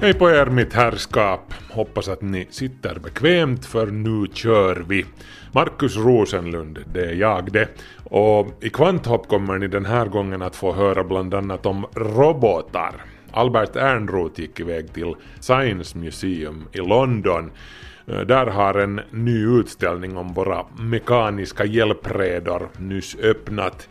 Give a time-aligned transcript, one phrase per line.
[0.00, 1.54] Hej på er mitt herrskap!
[1.70, 5.06] Hoppas att ni sitter bekvämt för nu kör vi.
[5.52, 7.68] Markus Rosenlund, det är jag det.
[8.04, 12.94] Och i Kvanthopp kommer ni den här gången att få höra bland annat om robotar.
[13.30, 17.50] Albert Ernroth gick iväg till Science Museum i London.
[18.06, 23.88] Eh, där har en ny utställning om våra mekaniska hjälpredor nyss öppnat.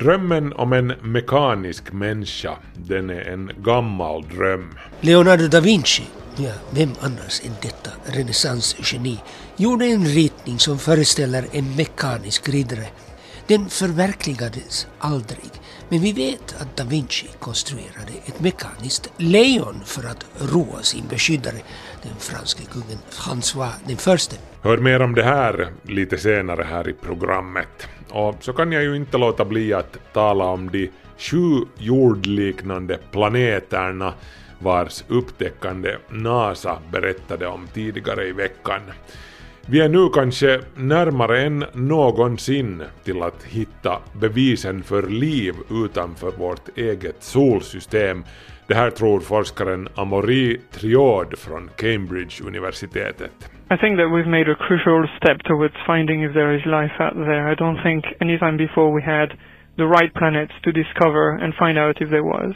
[0.00, 4.78] Drömmen om en mekanisk människa, den är en gammal dröm.
[5.00, 6.02] Leonardo da Vinci,
[6.36, 9.18] ja, vem annars än detta renässansgeni,
[9.56, 12.86] gjorde en ritning som föreställer en mekanisk riddare.
[13.46, 15.50] Den förverkligades aldrig,
[15.88, 21.58] men vi vet att da Vinci konstruerade ett mekaniskt lejon för att roa sin beskyddare,
[22.02, 24.36] den franske kungen François den förste.
[24.62, 27.88] Hör mer om det här lite senare här i programmet.
[28.16, 34.14] Och så kan jag ju inte låta bli att tala om de sju jordliknande planeterna
[34.58, 38.80] vars upptäckande NASA berättade om tidigare i veckan.
[39.66, 46.78] Vi är nu kanske närmare än någonsin till att hitta bevisen för liv utanför vårt
[46.78, 48.24] eget solsystem.
[48.66, 53.55] Det här tror forskaren Amaury Triod från Cambridge-universitetet.
[53.68, 57.14] I think that we've made a crucial step towards finding if there is life out
[57.16, 57.48] there.
[57.48, 59.28] I don't think any time before we had
[59.76, 62.54] the right planets to discover and find out if there was.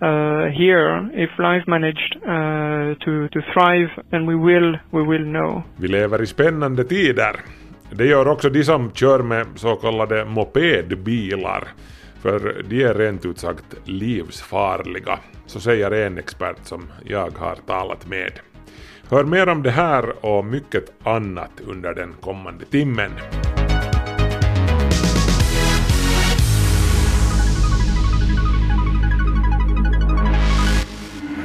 [0.00, 5.62] Uh, here, if life managed uh, to, to thrive, then we will, we will know.
[5.76, 7.36] Vi lever i spännande tider.
[7.90, 11.64] Det gör också de som kör med så kallade mopedbilar,
[12.22, 15.18] för de är rent ut sagt livsfarliga.
[15.46, 18.53] Så säger en expert som jag har talat med.
[19.10, 23.10] Hör mer om det här och mycket annat under den kommande timmen.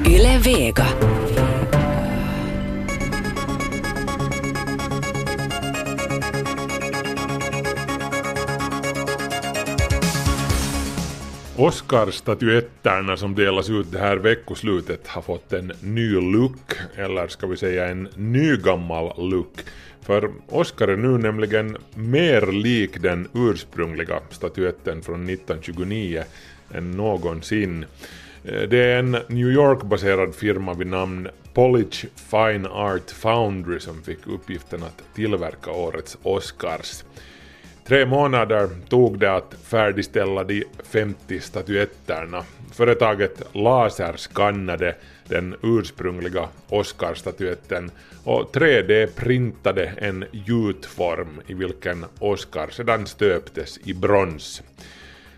[0.06, 0.86] Yle Vega.
[11.59, 17.58] Oscarsstatyetterna som delas ut det här veckoslutet har fått en ny look, eller ska vi
[17.58, 19.59] säga en nygammal look.
[20.02, 26.24] För Oscar är nu nämligen mer lik den ursprungliga statyetten från 1929
[26.74, 27.86] än någonsin.
[28.44, 34.28] Eh, det är en New York-baserad firma vid namn Polish Fine Art Foundry som fick
[34.28, 37.03] uppgiften att tillverka årets Oscars.
[37.89, 42.44] Tre månader tog det att färdigställa de 50 statyetterna.
[42.72, 44.95] Företaget laserskannade
[45.27, 47.91] den ursprungliga Oscarsstatyetten
[48.23, 54.63] och 3D-printade en gjutform i vilken Oscar sedan stöptes i brons.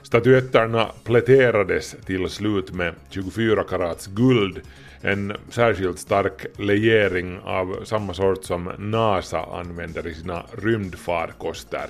[0.02, 4.62] Statyetterna pläterades till slut med 24 karats guld,
[5.02, 11.90] en särskilt stark legering av samma sort som NASA använder i sina rymdfarkoster.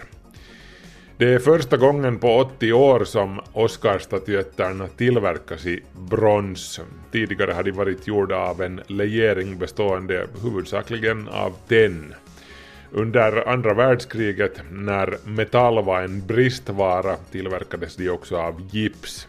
[1.22, 6.82] Det är första gången på 80 år som Oscarsstatyetterna tillverkas i brons.
[7.12, 12.14] Tidigare har de varit gjorda av en legering bestående huvudsakligen av tenn.
[12.92, 19.28] Under andra världskriget, när metall var en bristvara, tillverkades de också av gips.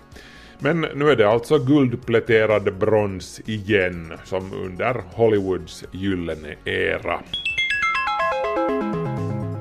[0.58, 7.20] Men nu är det alltså guldpläterad brons igen, som under Hollywoods gyllene era.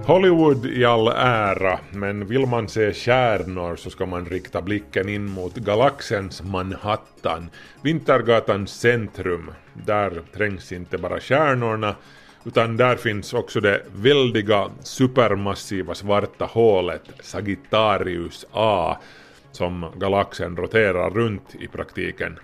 [0.06, 5.26] Hollywood i all ära, men vill man se stjärnor så ska man rikta blicken in
[5.26, 7.50] mot galaxens Manhattan,
[7.84, 9.52] Vintergatans centrum.
[9.74, 11.96] Där trängs inte bara stjärnorna,
[12.46, 18.98] utan där finns också det väldiga supermassiva svarta hålet Sagittarius A,
[19.52, 22.40] som galaxen roterar runt i praktiken.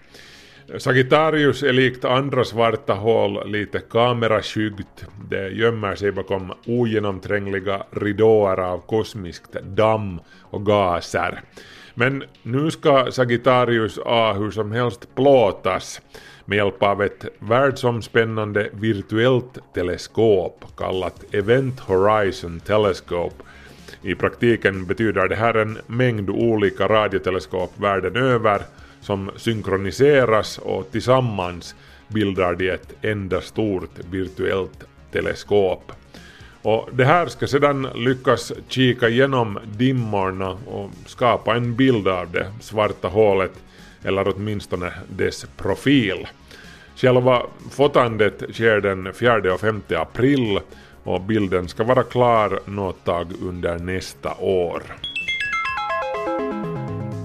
[0.76, 5.06] Sagittarius är likt andra svarta hål lite kameraskyggt.
[5.30, 11.42] Det gömmer sig bakom ogenomträngliga ridåer av kosmiskt damm och gaser.
[11.94, 16.02] Men nu ska Sagittarius A hur som helst plåtas
[16.46, 23.44] med hjälp av ett världsomspännande virtuellt teleskop kallat Event Horizon Telescope.
[24.02, 28.62] I praktiken betyder det här en mängd olika radioteleskop världen över
[29.08, 31.76] som synkroniseras och tillsammans
[32.08, 35.92] bildar de ett enda stort virtuellt teleskop.
[36.62, 42.52] Och det här ska sedan lyckas kika genom dimmorna och skapa en bild av det
[42.62, 43.54] svarta hålet,
[44.04, 46.28] eller åtminstone dess profil.
[46.96, 50.60] Själva fotandet sker den 4 och 5 april
[51.04, 54.84] och bilden ska vara klar något tag under nästa år.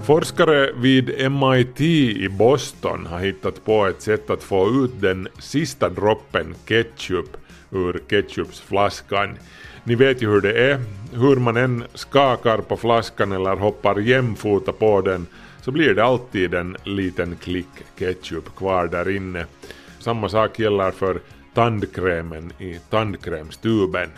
[0.03, 5.89] Forskare vid MIT i Boston har hittat på ett sätt att få ut den sista
[5.89, 7.37] droppen ketchup
[7.71, 9.37] ur ketchupsflaskan.
[9.83, 10.79] Ni vet ju hur det är,
[11.13, 15.27] hur man än skakar på flaskan eller hoppar jämfota på den
[15.61, 19.45] så blir det alltid en liten klick ketchup kvar där inne.
[19.99, 21.19] Samma sak gäller för
[21.53, 24.09] tandkrämen i tandkrämstuben.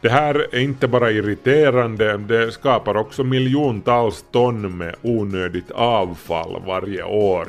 [0.00, 7.02] Det här är inte bara irriterande, det skapar också miljontals ton med onödigt avfall varje
[7.02, 7.48] år.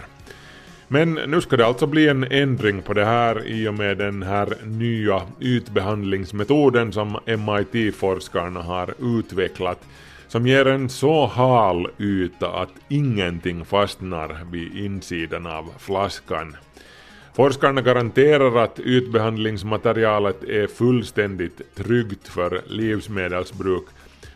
[0.87, 4.23] Men nu ska det alltså bli en ändring på det här i och med den
[4.23, 9.79] här nya ytbehandlingsmetoden som MIT-forskarna har utvecklat
[10.29, 16.55] som ger en så hal yta att ingenting fastnar vid insidan av flaskan.
[17.33, 23.83] Forskarna garanterar att ytbehandlingsmaterialet är fullständigt tryggt för livsmedelsbruk.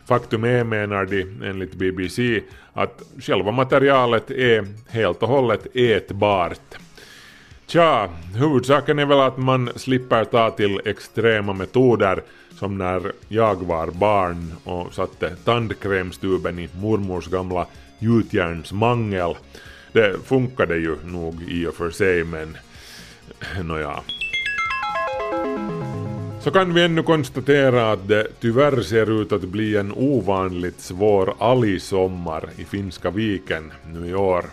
[0.06, 2.40] Faktum är, menar de enligt BBC,
[2.72, 6.60] att själva materialet är helt och hållet ätbart.
[7.66, 12.22] Tja, huvudsaken är väl att man slipper ta till extrema metoder
[12.58, 17.66] som när jag var barn och satte tandkrämstuben i mormors gamla
[17.98, 19.34] gjutjärnsmangel.
[19.92, 22.56] Det funkade ju nog i och för sig men
[23.64, 24.00] nåja.
[26.40, 31.34] Så kan vi ännu konstatera att det tyvärr ser ut att bli en ovanligt svår
[31.38, 34.44] algsommar i Finska viken nu i år.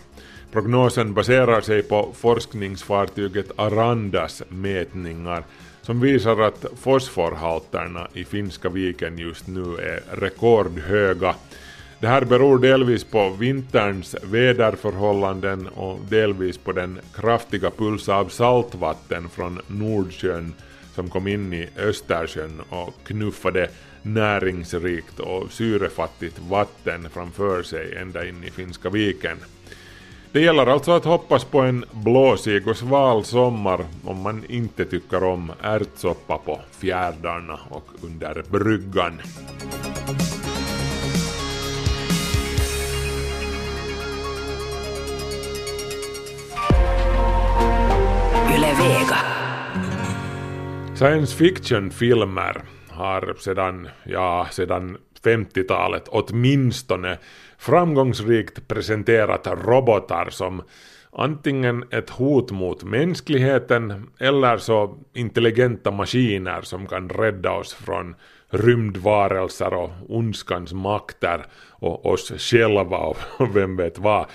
[0.52, 5.44] Prognosen baserar sig på forskningsfartyget Arandas mätningar
[5.82, 11.36] som visar att fosforhalterna i Finska viken just nu är rekordhöga.
[12.02, 19.30] Det här beror delvis på vinterns väderförhållanden och delvis på den kraftiga puls av saltvatten
[19.30, 20.54] från Nordsjön
[20.96, 23.70] som kom in i Östersjön och knuffade
[24.02, 29.38] näringsrikt och syrefattigt vatten framför sig ända in i Finska viken.
[30.32, 35.24] Det gäller alltså att hoppas på en blåsig och sval sommar om man inte tycker
[35.24, 39.22] om ärtsoppa på fjärdarna och under bryggan.
[48.82, 49.18] Vega.
[50.96, 57.18] Science fiction-filmer har sedan, ja, sedan 50-talet åtminstone
[57.58, 60.62] framgångsrikt presenterat robotar som
[61.12, 68.16] antingen ett hot mot mänskligheten eller så intelligenta maskiner som kan rädda oss från
[68.50, 73.18] rymdvarelser och ondskans makter och oss själva och
[73.56, 74.26] vem vet vad.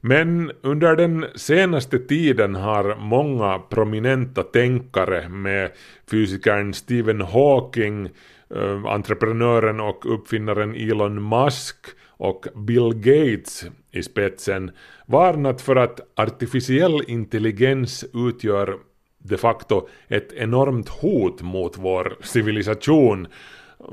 [0.00, 5.70] Men under den senaste tiden har många prominenta tänkare med
[6.10, 8.06] fysikern Stephen Hawking,
[8.54, 11.76] eh, entreprenören och uppfinnaren Elon Musk
[12.20, 14.70] och Bill Gates i spetsen
[15.06, 18.76] varnat för att artificiell intelligens utgör
[19.18, 23.26] de facto ett enormt hot mot vår civilisation.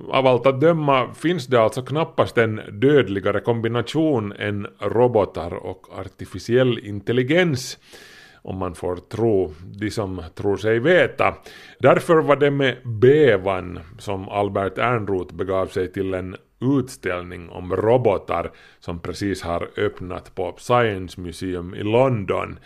[0.10, 6.79] Av allt att döma finns det alltså knappast en dödligare kombination än robotar och artificiell
[6.79, 7.77] intelligens
[8.41, 11.36] om man får tro de som tror sig veta.
[11.79, 18.51] Därför var det med bävan som Albert Ernroth begav sig till en utställning om robotar
[18.79, 22.60] som precis har öppnat på Science Museum i London.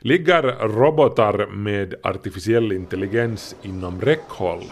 [0.00, 4.62] Ligger robotar med artificiell intelligens inom räckhåll?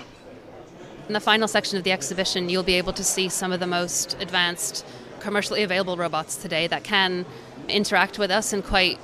[1.08, 3.66] In the final section of the exhibition, you'll be able to see some of the
[3.66, 4.84] most advanced
[5.20, 7.24] commercially available robots today that can
[7.68, 8.98] interact with us in quite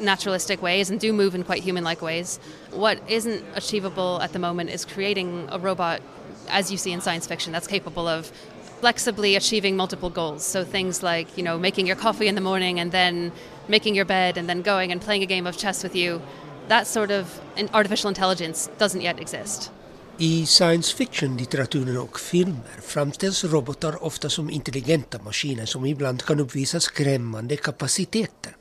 [0.00, 2.38] naturalistic ways and do move in quite human like ways.
[2.70, 6.00] What isn't achievable at the moment is creating a robot,
[6.48, 8.32] as you see in science fiction, that's capable of
[8.80, 10.44] flexibly achieving multiple goals.
[10.44, 13.32] So things like, you know, making your coffee in the morning and then
[13.68, 16.22] making your bed and then going and playing a game of chess with you.
[16.68, 17.40] That sort of
[17.72, 19.70] artificial intelligence doesn't yet exist.
[20.20, 26.80] I science fiction-litteraturen och filmer framställs robotar ofta som intelligenta maskiner som ibland kan uppvisa
[26.80, 28.56] skrämmande kapaciteter.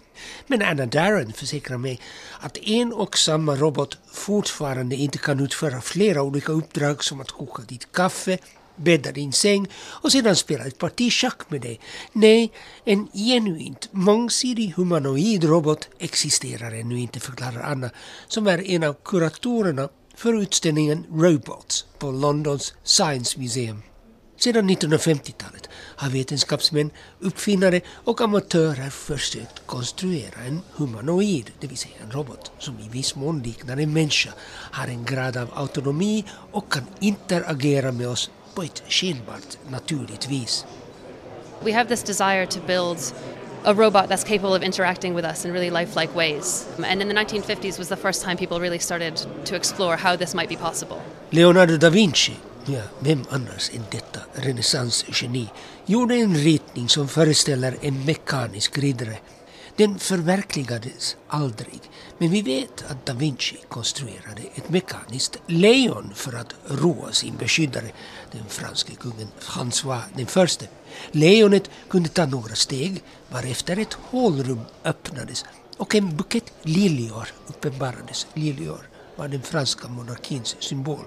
[0.48, 2.00] Men Anna Darren försäkrar mig
[2.40, 7.64] att en och samma robot fortfarande inte kan utföra flera olika uppdrag som att koka
[7.68, 8.38] ditt kaffe,
[8.76, 11.80] bädda din säng och sedan spela ett parti schack med dig.
[12.14, 12.52] Nej,
[12.86, 17.90] en genuint mångsidig humanoid robot existerar ännu inte, förklarar Anna,
[18.28, 23.82] som är en av kuratorerna för utställningen Robots på Londons Science Museum.
[24.40, 32.12] Sedan 1950-talet har vetenskapsmän, uppfinnare och amatörer försökt konstruera en humanoid, det vill säga en
[32.12, 36.84] robot som i viss mån liknar en människa, har en grad av autonomi och kan
[37.00, 40.66] interagera med oss på ett skenbart naturligt vis.
[41.64, 42.98] We have this desire to build
[43.64, 46.68] a robot that's capable of interacting with us in really lifelike ways.
[46.78, 49.16] And in the 1950s was the first time people really started
[49.46, 51.02] to explore how this might be possible.
[51.32, 52.34] Leonardo da Vinci,
[52.68, 55.48] ja, vem annars än detta renässansgeni,
[55.86, 59.18] gjorde en ritning som föreställer en mekanisk riddare.
[59.76, 61.82] Den förverkligades aldrig,
[62.18, 67.92] men vi vet att da Vinci konstruerade ett mekaniskt lejon för att roa sin beskyddare,
[68.32, 70.68] den franske kungen François den förste.
[71.12, 75.46] Lejonet kunde ta några steg varefter ett hålrum öppnades
[75.78, 78.28] och en bukett liljor uppenbarades.
[78.34, 81.06] Liljor var den franska monarkins symbol.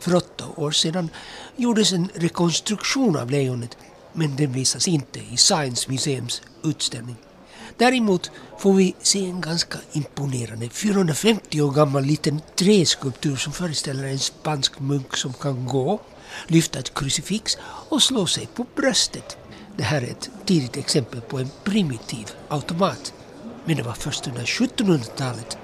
[0.00, 1.08] För åtta år sedan
[1.56, 3.76] gjordes en rekonstruktion av lejonet
[4.12, 7.16] men den visas inte i Science Museums utställning.
[7.76, 14.18] Däremot får vi se en ganska imponerande 450 år gammal liten träskulptur som föreställer en
[14.18, 16.00] spansk munk som kan gå,
[16.46, 19.36] lyfta ett krucifix och slå sig på bröstet.
[19.76, 23.12] Det här är ett tidigt exempel på en primitiv automat.
[23.64, 25.58] Men det var först under 1700-talet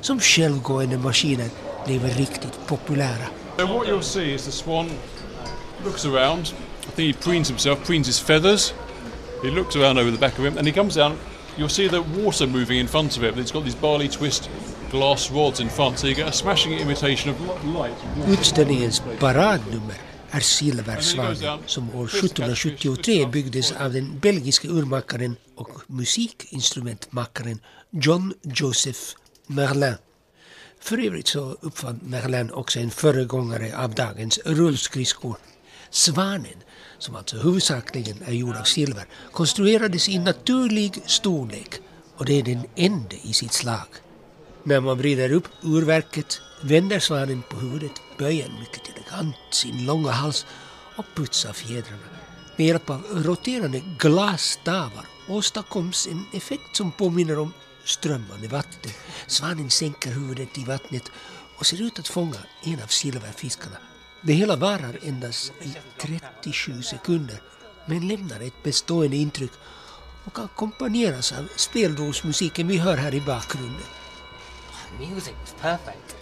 [0.00, 1.50] som självgående maskiner
[1.86, 3.26] blev riktigt populära.
[3.58, 4.88] So what you'll see is the swan
[5.82, 6.54] looks around.
[6.82, 8.72] I think he preens himself, preens his feathers.
[9.42, 11.18] He looks around over the back of him, and he comes down.
[11.56, 13.36] You'll see the water moving in front of it.
[13.36, 14.48] It's got these barley twist
[14.92, 17.96] glass rods in front, so you get a smashing imitation of light.
[18.28, 19.96] Utställningens paradnummer
[20.30, 27.60] är Silversvanen som år 1773 byggdes av den belgiske urmakaren och musikinstrumentmakaren
[27.90, 29.00] John Joseph
[29.46, 30.07] Merlin.
[30.80, 35.36] För övrigt så uppfann Merlin också en föregångare av dagens rullskridskor.
[35.90, 36.62] Svanen,
[36.98, 41.80] som alltså huvudsakligen är gjord av silver, konstruerades i naturlig storlek
[42.16, 43.88] och det är den enda i sitt slag.
[44.62, 50.46] När man vrider upp urverket vänder svanen på huvudet, böjer mycket elegant sin långa hals
[50.96, 52.08] och putsar fjädrarna.
[52.56, 57.52] Med hjälp av roterande glasstavar åstadkoms en effekt som påminner om
[57.88, 58.92] strömmande vatten.
[59.26, 61.10] Svanen sänker huvudet i vattnet
[61.58, 63.76] och ser ut att fånga en av silverfiskarna.
[64.22, 67.42] Det hela varar endast i 37 sekunder
[67.86, 69.52] men lämnar ett bestående intryck
[70.24, 73.82] och ackompanjeras av speldosmusiken vi hör här i bakgrunden.
[74.98, 76.16] Music was perfect.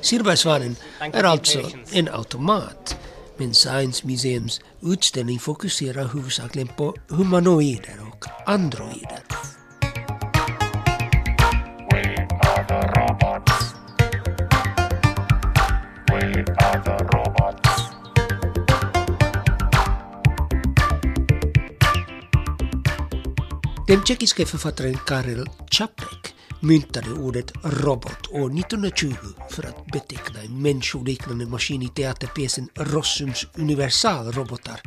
[0.00, 2.96] Silversvanen är alltså en automat
[3.38, 9.22] men Science Museums utställning fokuserar huvudsakligen på humanoider och androider.
[23.86, 29.14] Den tjeckiske författaren Karel Čapek myntade ordet robot år 1920
[29.50, 34.80] för att beteckna en människoliknande maskin i teaterpjäsen Rossums universalrobotar.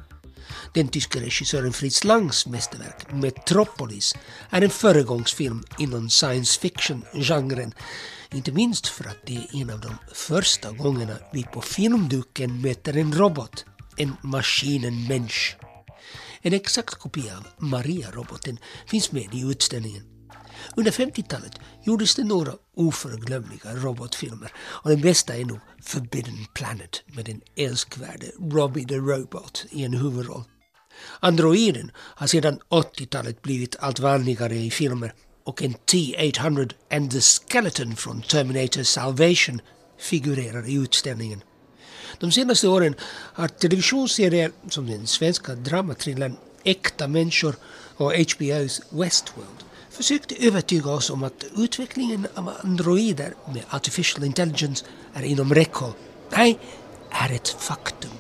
[0.74, 4.16] Den tyske regissören Fritz Langs mästerverk Metropolis
[4.50, 7.74] är en föregångsfilm inom science fiction-genren.
[8.32, 12.98] Inte minst för att det är en av de första gångerna vi på filmduken möter
[12.98, 13.66] en robot,
[13.98, 15.58] en maskinen människa.
[16.42, 20.11] En exakt kopia av Maria-roboten finns med i utställningen.
[20.76, 27.26] Under 50-talet gjordes det några oförglömliga robotfilmer och den bästa är nog Forbidden Planet med
[27.26, 30.44] den älskvärde Robbie the Robot i en huvudroll.
[31.20, 35.14] Androiden har sedan 80-talet blivit allt vanligare i filmer
[35.44, 39.62] och en T-800 and the Skeleton från Terminator Salvation
[40.00, 41.44] figurerar i utställningen.
[42.20, 42.96] De senaste åren
[43.34, 47.56] har televisionsserier som den svenska dramatrillern Äkta människor
[47.98, 55.24] och HBOs Westworld försökt övertyga oss om att utvecklingen av androider med artificial intelligence är
[55.24, 55.94] inom räckhåll.
[56.30, 56.60] Nej,
[57.10, 58.12] är ett faktum.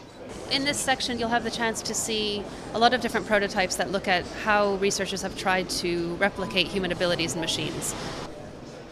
[0.51, 3.91] In this section, you'll have the chance to see a lot of different prototypes that
[3.91, 7.95] look at how researchers have tried to replicate human abilities in machines.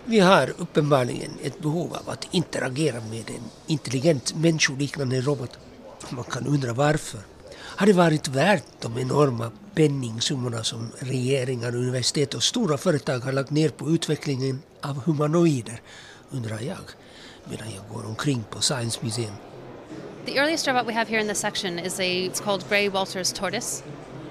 [0.05, 5.59] Vi har uppenbarligen ett behov av att interagera med en intelligent människoliknande robot.
[6.09, 7.19] Man kan undra varför.
[7.79, 13.49] Har det varit värt de enorma penningsummorna som regeringar, universitet och stora företag har lagt
[13.49, 15.81] ner på utvecklingen av humanoider,
[16.31, 16.77] undrar jag,
[17.49, 19.33] medan jag går omkring på Science Museum.
[20.25, 23.33] The earliest robot we have here in this section is a, it's called Gray Walters
[23.33, 23.83] Tortoise.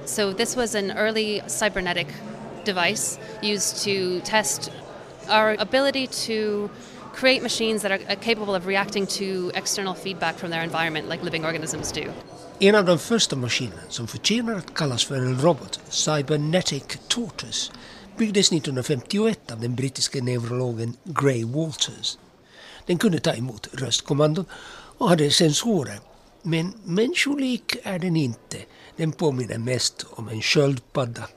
[0.05, 2.07] So this was an early cybernetic
[2.65, 4.71] device used to test
[5.29, 6.71] our ability to
[7.15, 11.45] create machines that are capable of reacting to external feedback from their environment like living
[11.45, 12.13] organisms do.
[12.61, 17.73] En av de första maskinerna som förtjänar att kallas för en robot, Cybernetic Tortoise,
[18.17, 22.19] byggdes 1951 av den brittiske neurologen Gray Walters.
[22.87, 24.45] Den kunde ta emot röstkommandon
[24.99, 26.01] och hade sensorer.
[26.43, 28.59] Men människolik är den inte.
[28.97, 31.29] Den påminner mest om en sköldpadda.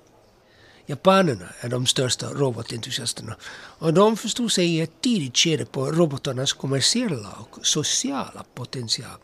[0.85, 3.35] Japanerna är de största robotentusiasterna
[3.79, 9.19] och de förstod sig i ett tidigt skede på robotarnas kommersiella och sociala potential.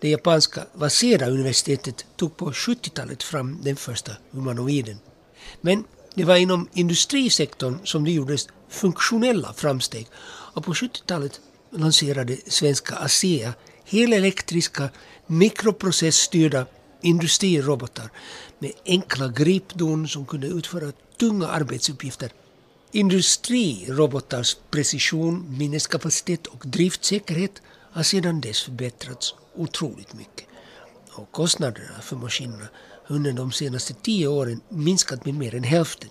[0.00, 4.98] Det japanska Waseda-universitetet tog på 70-talet fram den första humanoiden.
[5.60, 10.06] Men det var inom industrisektorn som det gjordes funktionella framsteg
[10.54, 11.40] och på 70-talet
[11.70, 14.88] lanserade svenska ASEA helelektriska
[15.26, 16.66] mikroprocessstyrda
[17.02, 18.10] industrirobotar
[18.58, 22.30] med enkla gripdon som kunde utföra tunga arbetsuppgifter.
[22.92, 27.62] Industrirobotars precision, minneskapacitet och driftsäkerhet
[27.92, 30.46] har sedan dess förbättrats otroligt mycket.
[31.12, 32.68] Och kostnaderna för maskinerna
[33.04, 36.10] har under de senaste tio åren minskat med mer än hälften.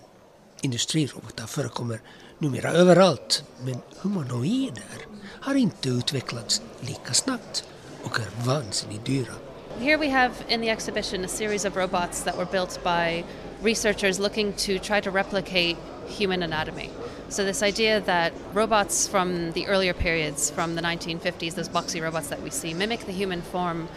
[0.62, 2.00] Industrirobotar förekommer
[2.38, 5.06] numera överallt, men humanoider
[5.40, 7.64] har inte utvecklats lika snabbt
[8.02, 9.32] och är vansinnigt dyra.
[9.80, 13.24] Here we have in the exhibition a series of robots that were built by
[13.62, 15.76] researchers looking to try to replicate
[16.18, 16.90] human anatomy.
[17.30, 22.28] So, this idea that robots from the earlier periods, from the 1950s, those boxy robots
[22.28, 23.88] that we see, mimic the human form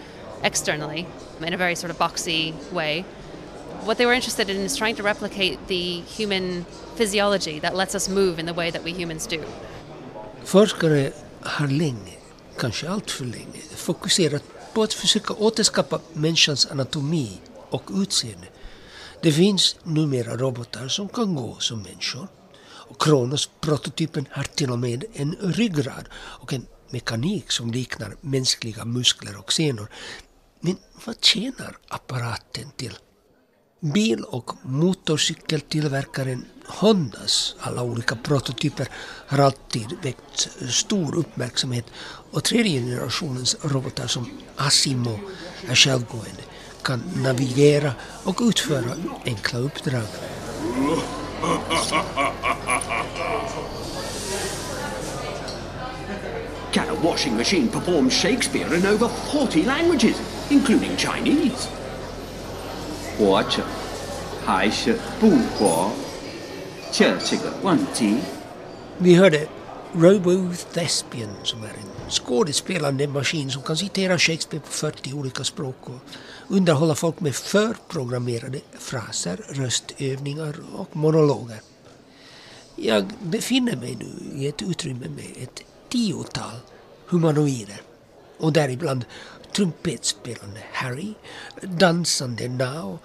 [0.44, 1.08] externally
[1.42, 3.06] in a very sort of boxy way.
[3.86, 8.10] What they were interested in is trying to replicate the human physiology that lets us
[8.10, 9.42] move in the way that we humans do.
[10.44, 11.12] Forskare
[11.42, 12.18] har länge,
[12.58, 18.48] kanske allt för länge, fokuserat på att försöka återskapa människans anatomi och utseende.
[19.22, 22.28] Det finns numera robotar som kan gå som människor.
[22.92, 29.38] Och Kronos-prototypen har till och med en ryggrad och en mekanik som liknar mänskliga muskler
[29.38, 29.88] och senor.
[30.60, 32.98] Men vad tjänar apparaten till?
[33.80, 38.88] Bil och motorcykeltillverkaren Hondas alla olika prototyper
[39.28, 41.86] har alltid väckt stor uppmärksamhet
[42.32, 45.20] och tredje generationens robotar som Asimo
[45.68, 46.44] är självgående,
[46.82, 50.08] kan navigera och utföra enkla uppdrag.
[56.73, 60.17] Can a washing machine perform Shakespeare in over 40 languages,
[60.51, 61.69] including Chinese?
[63.19, 63.63] 活着
[64.45, 65.91] 还是不活，
[66.93, 68.19] 这是个问题。
[69.01, 69.49] Vi hörde
[69.95, 75.77] Robo Thespian som är en skådespelande maskin som kan citera Shakespeare på 40 olika språk
[75.89, 76.01] och
[76.52, 81.62] underhålla folk med förprogrammerade fraser, röstövningar och monologer.
[82.76, 86.60] Jag befinner mig nu i ett utrymme med ett tiotal
[87.06, 87.82] humanoider
[88.38, 89.06] och däribland
[89.56, 91.14] trumpetspelande Harry,
[91.62, 93.00] dansande Nao,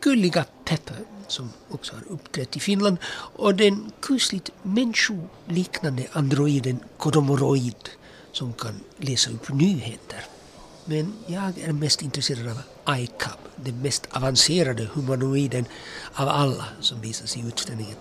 [0.00, 0.96] gulliga Pepper
[1.26, 2.96] som också har uppträtt i Finland
[3.36, 7.88] och den kusligt människoliknande androiden Kodomoroid
[8.32, 10.24] som kan läsa upp nyheter.
[10.84, 15.64] Men jag är mest intresserad av ICAP, den mest avancerade humanoiden
[16.14, 17.96] av alla som visas i utställningen.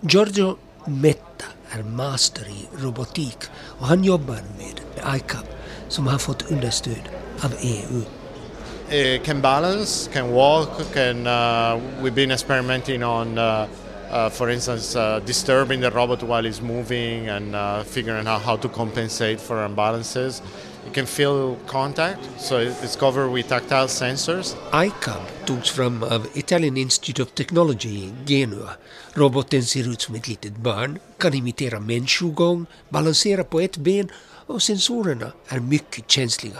[0.00, 0.56] Giorgio
[0.86, 4.80] Metta är master i robotik och han jobbar med
[5.16, 5.44] ICAP
[5.88, 7.08] som har fått understöd
[7.44, 8.02] av EU.
[8.90, 11.26] It eh, can balance, can walk, can.
[11.26, 13.66] Uh, we've been experimenting on, uh,
[14.10, 18.56] uh, for instance, uh, disturbing the robot while it's moving and uh, figuring out how
[18.56, 20.42] to compensate for imbalances.
[20.92, 24.56] It can feel contact, so it's covered with tactile sensors.
[24.72, 28.76] iCub togs fram av Italian Institute of Technology i Genua.
[29.14, 34.10] Roboten ser ut som ett litet barn, kan imitera människogång, balansera på ett ben
[34.46, 36.58] och sensorerna är mycket känsliga.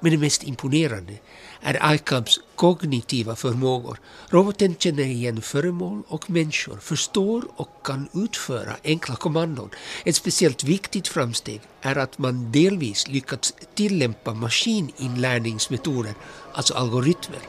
[0.00, 1.12] Men det mest imponerande
[1.60, 3.98] är ICABs kognitiva förmågor.
[4.28, 9.70] Roboten känner igen föremål och människor, förstår och kan utföra enkla kommandon.
[10.04, 16.14] Ett speciellt viktigt framsteg är att man delvis lyckats tillämpa maskininlärningsmetoder,
[16.52, 17.40] alltså algoritmer.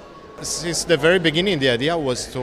[0.42, 2.40] Since the very beginning, the idea was to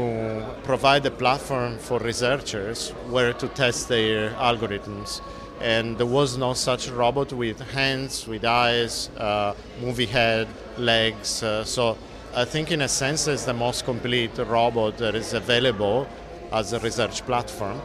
[0.66, 5.22] provide a platform for researchers where to test their algorithms.
[5.62, 11.42] And there was no such robot with hands, with eyes, uh, movie head, legs.
[11.42, 11.96] Uh, so
[12.34, 16.06] I think, in a sense, it's the most complete robot that is available
[16.52, 17.76] as a research platform.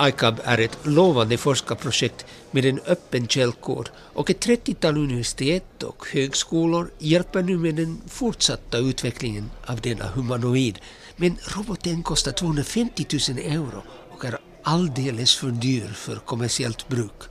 [0.00, 6.90] ICAB är ett lovande forskarprojekt med en öppen källkod och ett 30-tal universitet och högskolor
[6.98, 10.78] hjälper nu med den fortsatta utvecklingen av denna humanoid.
[11.16, 17.22] Men roboten kostar 250 000 euro och är alldeles för dyr för kommersiellt bruk.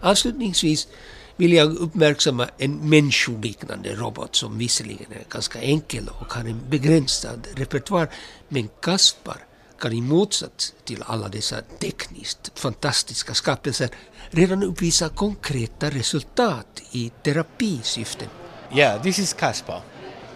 [0.00, 0.88] Avslutningsvis
[1.36, 7.46] vill jag uppmärksamma en människoliknande robot som visserligen är ganska enkel och har en begränsad
[7.54, 8.08] repertoar,
[8.48, 9.36] men Kaspar
[9.80, 13.90] kan i motsats till alla dessa tekniskt fantastiska skapelser
[14.30, 18.26] redan uppvisa konkreta resultat i terapisyfte.
[18.74, 19.82] Yeah, this is Caspar,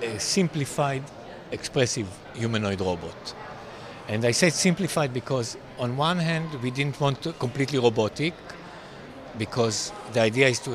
[0.02, 1.02] a simplified,
[1.50, 3.36] expressive humanoid robot.
[4.08, 8.34] And I said simplified because, on one hand, we didn't want to completely robotic,
[9.38, 10.70] because the idea is to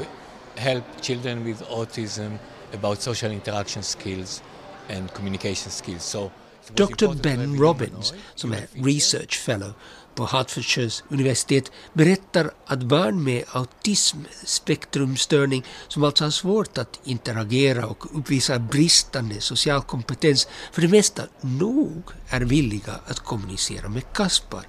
[0.56, 2.38] help children with autism
[2.74, 4.42] about social interaction skills
[4.90, 6.04] and communication skills.
[6.04, 6.32] So
[6.76, 9.74] Dr Ben Robbins, som är research fellow
[10.16, 18.20] på Hertfordshires universitet, berättar att barn med autismspektrumstörning, som alltså har svårt att interagera och
[18.20, 24.68] uppvisar bristande social kompetens, för det mesta nog är villiga att kommunicera med Kaspar.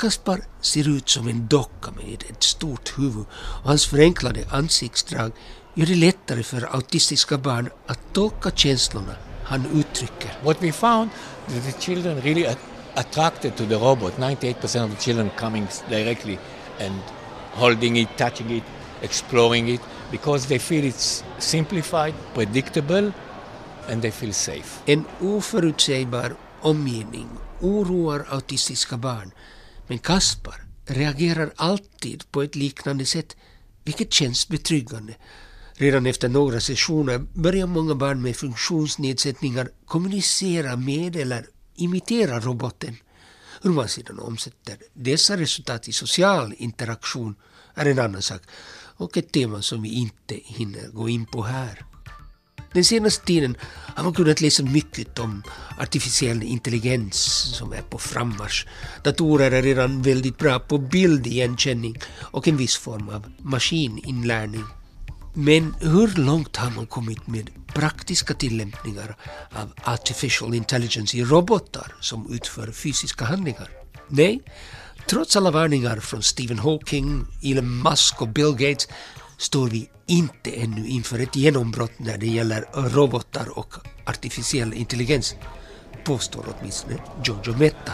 [0.00, 3.24] Kaspar ser ut som en docka med ett stort huvud
[3.62, 5.32] och hans förenklade ansiktsdrag
[5.74, 10.38] gör det lättare för autistiska barn att tolka känslorna han uttrycker.
[10.44, 11.10] What we found
[11.46, 12.46] that the children really
[12.94, 14.12] attracted to the robot.
[14.18, 16.38] 98% of the children coming directly
[16.80, 17.00] and
[17.52, 18.64] holding it, touching it,
[19.02, 23.12] exploring it because they feel it's simplified, predictable
[23.88, 24.82] and they feel safe.
[24.86, 27.28] En oförutsägbar omgivning
[27.60, 29.32] oroar autistiska barn
[29.90, 33.36] men Kaspar reagerar alltid på ett liknande sätt
[33.84, 35.14] vilket känns betryggande.
[35.72, 42.96] Redan efter några sessioner börjar många barn med funktionsnedsättningar kommunicera med eller imitera roboten.
[43.62, 47.34] Hur man sedan omsätter dessa resultat i social interaktion
[47.74, 48.42] är en annan sak
[48.96, 51.84] och ett tema som vi inte hinner gå in på här.
[52.72, 53.56] Den senaste tiden
[53.96, 55.42] har man kunnat läsa mycket om
[55.78, 57.16] artificiell intelligens
[57.56, 58.66] som är på frammarsch.
[59.04, 64.64] Datorer är redan väldigt bra på bildigenkänning och en viss form av maskininlärning.
[65.34, 69.16] Men hur långt har man kommit med praktiska tillämpningar
[69.52, 73.68] av artificial intelligence i robotar som utför fysiska handlingar?
[74.08, 74.40] Nej,
[75.06, 78.88] trots alla varningar från Stephen Hawking, Elon Musk och Bill Gates
[79.40, 83.74] står vi inte ännu inför ett genombrott när det gäller robotar och
[84.04, 85.36] artificiell intelligens,
[86.04, 87.92] påstår åtminstone Giorgio Metta.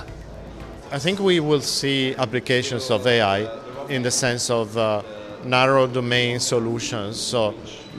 [0.97, 3.47] I think we will see applications of AI
[3.89, 5.01] in the sense of uh,
[5.45, 7.17] narrow domain solutions.
[7.17, 7.55] So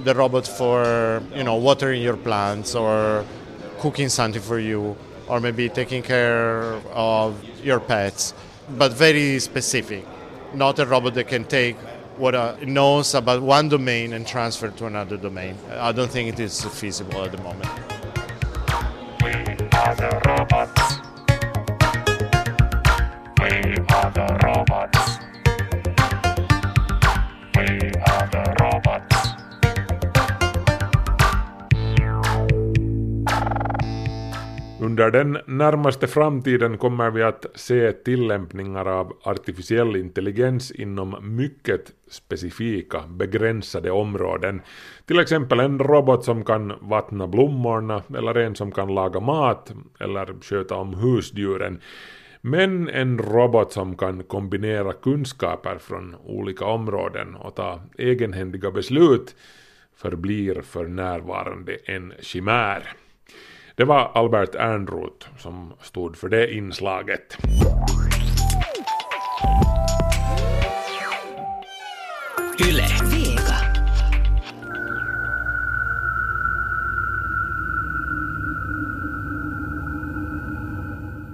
[0.06, 0.86] the robot for
[1.36, 3.24] you know watering your plants or
[3.82, 4.96] cooking something for you
[5.28, 7.34] or maybe taking care of
[7.64, 8.34] your pets,
[8.78, 10.06] but very specific.
[10.54, 11.76] Not a robot that can take
[12.18, 15.56] what uh, knows about one domain and transfer to another domain.
[15.72, 17.70] I don't think it is feasible at the moment.
[34.98, 43.04] Under den närmaste framtiden kommer vi att se tillämpningar av artificiell intelligens inom mycket specifika,
[43.08, 44.62] begränsade områden.
[45.06, 50.42] Till exempel en robot som kan vattna blommorna, eller en som kan laga mat, eller
[50.42, 51.82] sköta om husdjuren.
[52.42, 59.36] Men en robot som kan kombinera kunskaper från olika områden och ta egenhändiga beslut
[59.96, 62.94] förblir för närvarande en chimär.
[63.78, 67.38] Det var Albert Ernroth som stod för det inslaget.
[72.60, 72.84] Yle.
[73.12, 73.58] Vega.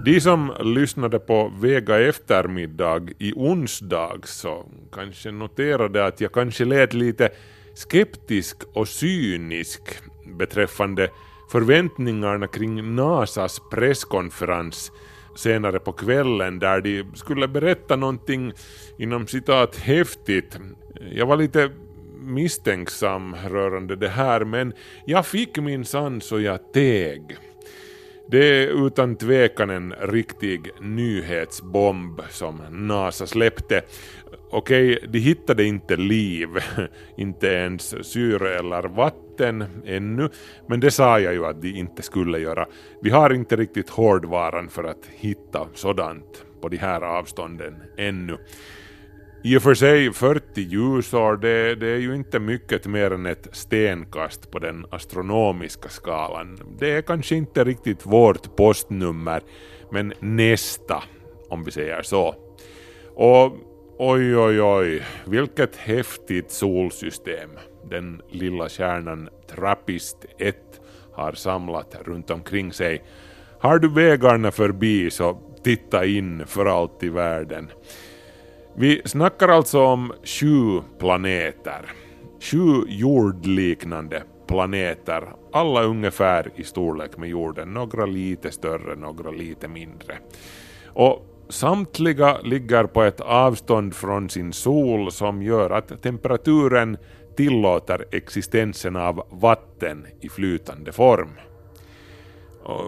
[0.06, 6.94] De som lyssnade på Vega eftermiddag i onsdag så kanske noterade att jag kanske lät
[6.94, 7.30] lite
[7.76, 9.82] skeptisk och cynisk
[10.38, 11.10] beträffande
[11.50, 14.92] förväntningarna kring NASAs presskonferens
[15.36, 18.54] senare på kvällen där de skulle berätta någonting
[18.98, 20.60] inom citat häftigt.
[21.12, 21.70] Jag var lite
[22.20, 24.74] misstänksam rörande det här men
[25.06, 27.38] jag fick min sans och jag teg.
[28.28, 33.82] Det är utan tvekan en riktig nyhetsbomb som NASA släppte.
[34.56, 36.48] Okej, de hittade inte liv,
[37.18, 40.30] inte ens syre eller vatten ännu,
[40.68, 42.68] men det sa jag ju att de inte skulle göra.
[43.02, 48.38] Vi har inte riktigt hårdvaran för att hitta sådant på de här avstånden ännu.
[49.44, 53.48] I och för sig 40 ljusår, det, det är ju inte mycket mer än ett
[53.52, 56.60] stenkast på den astronomiska skalan.
[56.80, 59.42] Det är kanske inte riktigt vårt postnummer,
[59.92, 61.04] men nästa,
[61.50, 62.36] om vi säger så.
[63.16, 63.73] Och
[64.06, 67.50] oj, oj, oj, vilket häftigt solsystem
[67.90, 70.56] den lilla kärnan Trappist 1
[71.14, 73.04] har samlat runt omkring sig.
[73.60, 77.72] Har du vägarna förbi så titta in för allt i världen.
[78.76, 81.86] Vi snackar alltså om sju planeter.
[82.40, 90.18] Sju jordliknande planeter, alla ungefär i storlek med jorden, några lite större, några lite mindre.
[90.88, 96.98] Och samtliga ligger på ett avstånd från sin sol som gör att temperaturen
[97.36, 101.30] tillåter existensen av vatten i flytande form.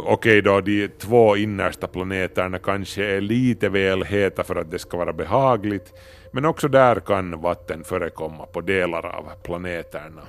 [0.07, 4.97] Okej då, de två innersta planeterna kanske är lite väl heta för att det ska
[4.97, 5.93] vara behagligt,
[6.31, 10.21] men också där kan vatten förekomma på delar av planeterna.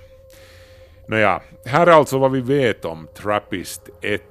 [1.09, 4.23] Nåja, här är alltså vad vi vet om Trappist 1,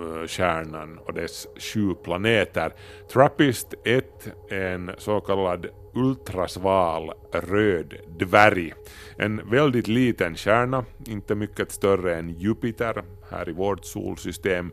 [0.00, 2.72] Eh, stjärnan och dess sju planeter.
[3.12, 8.74] Trappist 1 är en så kallad ultrasval röd dvärg.
[9.18, 14.72] En väldigt liten stjärna, inte mycket större än Jupiter här i vårt solsystem.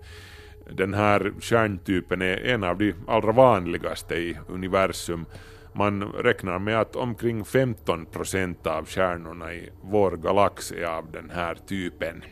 [0.69, 5.25] Den här stjärntypen är en av de allra vanligaste i universum.
[5.73, 11.29] Man räknar med att omkring 15 procent av stjärnorna i vår galax är av den
[11.29, 12.23] här typen.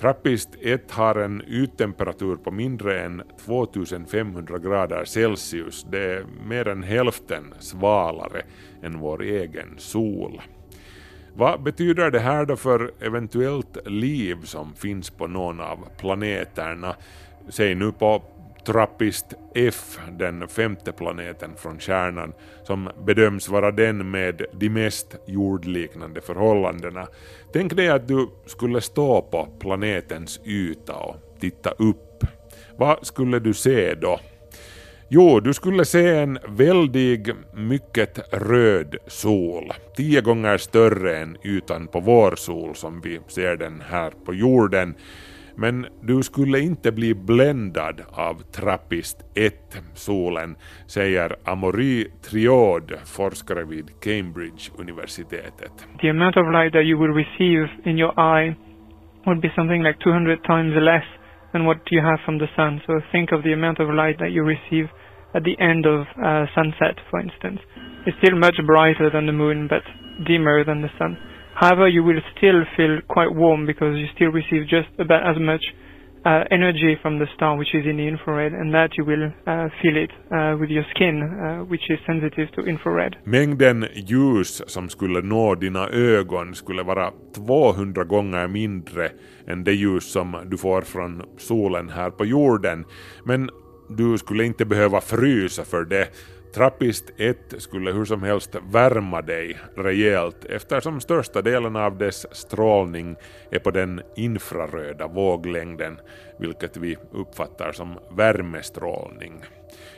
[0.00, 5.86] Trappist 1 har en yttemperatur på mindre än 2500 grader Celsius.
[5.90, 8.42] Det är mer än hälften svalare
[8.82, 10.42] än vår egen sol.
[11.34, 16.96] Vad betyder det här då för eventuellt liv som finns på någon av planeterna?
[17.48, 18.22] Säg nu på
[18.66, 26.20] Trappist F, den femte planeten från stjärnan, som bedöms vara den med de mest jordliknande
[26.20, 27.06] förhållandena.
[27.52, 32.24] Tänk dig att du skulle stå på planetens yta och titta upp.
[32.76, 34.20] Vad skulle du se då?
[35.08, 42.00] Jo, du skulle se en väldig, mycket röd sol, tio gånger större än ytan på
[42.00, 44.94] vår sol som vi ser den här på jorden.
[45.56, 49.54] Men du skulle inte bli bländad av Trappist 1,
[49.94, 55.72] solen, säger Amaury Triod, forskare vid Cambridge-universitetet.
[56.00, 58.54] The amount of light that you will receive in your eye
[59.26, 61.04] would be something like 200 times less
[61.52, 62.80] than what you have from the sun.
[62.86, 64.88] So think of the amount of light that you receive
[65.34, 67.60] at the end of uh, sunset, for instance.
[68.06, 69.82] It's still much brighter than the moon, but
[70.26, 71.16] dimmer than the sun.
[71.54, 75.64] However, you will still feel quite warm because you still receive just about as much
[76.26, 79.68] uh, energy from the star, which is in the infrared, and that you will uh,
[79.80, 83.16] feel it uh, with your skin, uh, which is sensitive to infrared.
[83.24, 89.08] Mängden ljus som skulle nå dina ögon skulle vara 200 gånger mindre
[89.46, 92.84] än det ljus som du får från solen här på jorden.
[93.24, 93.50] Men
[93.88, 96.08] du skulle inte behöva frysa för det.
[96.54, 103.16] Trappist 1 skulle hur som helst värma dig rejält eftersom största delen av dess strålning
[103.50, 106.00] är på den infraröda våglängden,
[106.38, 109.44] vilket vi uppfattar som värmestrålning.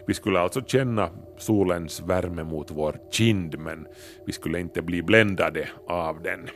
[0.07, 3.87] Vi skulle alltså känna solens värme mot vår kind, men
[4.27, 6.49] vi skulle inte bli bländade av den.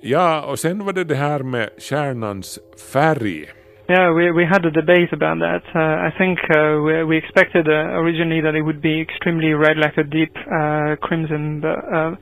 [0.00, 2.58] Ja, och sen var det det här med stjärnans
[2.92, 3.59] färg.
[3.90, 5.64] Yeah, we we had a debate about that.
[5.74, 9.76] Uh, I think uh, we, we expected uh, originally that it would be extremely red,
[9.78, 12.14] like a deep uh, crimson, but uh,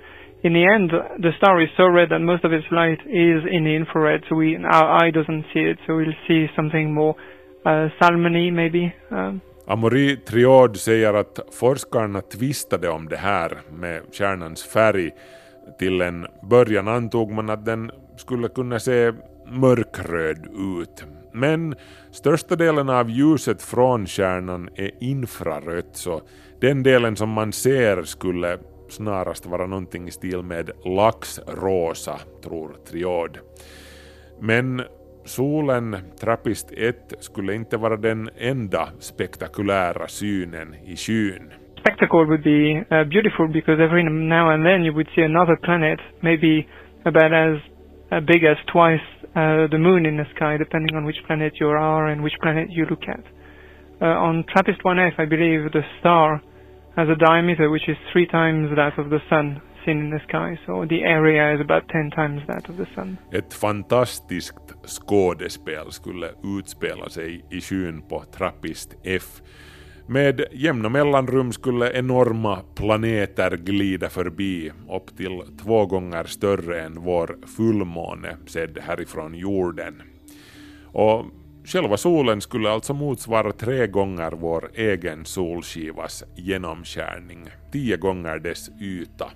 [0.44, 0.88] in the end,
[1.20, 4.36] the star is so red that most of its light is in the infrared, so
[4.36, 5.78] we our eye doesn't see it.
[5.86, 7.14] So we'll see something more
[7.66, 8.94] uh, salmony, maybe.
[9.10, 13.50] Um, Amaury Triod säger att forskarna tvistade om det här
[13.80, 15.10] med kärnans färg.
[15.78, 19.12] Till en början antog man att den skulle kunna se
[19.46, 20.46] mörkröd
[20.80, 21.17] ut.
[21.32, 21.74] Men
[22.10, 26.20] största delen av ljuset från stjärnan är infrarött så
[26.60, 33.38] den delen som man ser skulle snarast vara någonting i stil med laxrosa, tror Triod.
[34.40, 34.82] Men
[35.24, 41.52] solen, Trappist 1, skulle inte vara den enda spektakulära synen i skyn.
[41.88, 45.98] spectacle would be uh, beautiful because every now and then you would see another planet,
[46.22, 46.66] maybe
[47.04, 47.56] about as
[48.12, 49.00] uh, big as twice
[49.34, 52.70] uh, the moon in the sky, depending on which planet you are and which planet
[52.70, 53.24] you look at.
[54.00, 56.40] Uh, on TRAPPIST 1F, I believe the star
[56.96, 60.58] has a diameter which is three times that of the sun seen in the sky,
[60.66, 63.18] so the area is about 10 times that of the sun.
[63.32, 69.42] Ett fantastiskt skådespel skulle utspela sig i skyn på Trappist F.
[70.10, 77.36] Med jämna mellanrum skulle enorma planeter glida förbi, upp till två gånger större än vår
[77.56, 80.02] fullmåne sedd härifrån jorden.
[80.84, 81.24] Och
[81.64, 89.30] själva solen skulle alltså motsvara tre gånger vår egen solskivas genomskärning, tio gånger dess yta.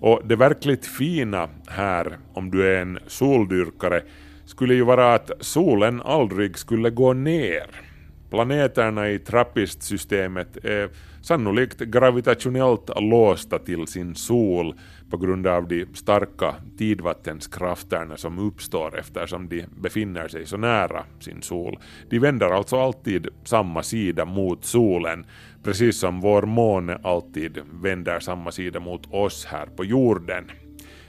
[0.00, 4.02] Och det verkligt fina här, om du är en soldyrkare,
[4.44, 7.87] skulle ju vara att solen aldrig skulle gå ner.
[8.30, 10.90] Planeterna i trappistsystemet är
[11.22, 14.74] sannolikt gravitationellt låsta till sin sol
[15.10, 21.42] på grund av de starka tidvattenskrafterna som uppstår eftersom de befinner sig så nära sin
[21.42, 21.78] sol.
[22.10, 25.26] De vänder alltså alltid samma sida mot solen,
[25.62, 30.50] precis som vår måne alltid vänder samma sida mot oss här på jorden.